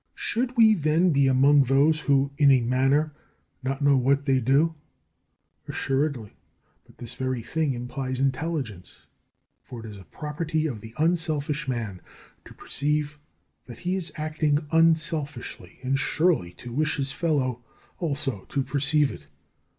"Should 0.15 0.57
we, 0.57 0.73
then, 0.73 1.11
be 1.11 1.27
among 1.27 1.61
those 1.65 1.99
who 1.99 2.31
in 2.39 2.49
a 2.49 2.61
manner 2.61 3.13
know 3.61 3.73
not 3.79 3.83
what 3.83 4.25
they 4.25 4.39
do?" 4.39 4.73
Assuredly. 5.67 6.33
"But 6.87 6.97
this 6.97 7.13
very 7.13 7.43
thing 7.43 7.73
implies 7.75 8.19
intelligence; 8.19 9.05
for 9.61 9.85
it 9.85 9.91
is 9.91 9.97
a 9.99 10.05
property 10.05 10.65
of 10.65 10.81
the 10.81 10.95
unselfish 10.97 11.67
man 11.67 12.01
to 12.45 12.55
perceive 12.55 13.19
that 13.67 13.77
he 13.85 13.95
is 13.95 14.11
acting 14.15 14.65
unselfishly, 14.71 15.77
and, 15.83 15.99
surely, 15.99 16.53
to 16.53 16.73
wish 16.73 16.95
his 16.97 17.11
fellow 17.11 17.63
also 17.99 18.45
to 18.45 18.63
perceive 18.63 19.11
it." 19.11 19.27